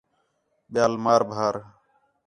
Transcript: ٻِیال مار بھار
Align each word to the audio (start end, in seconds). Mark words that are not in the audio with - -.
ٻِیال 0.71 0.93
مار 1.03 1.21
بھار 1.29 1.55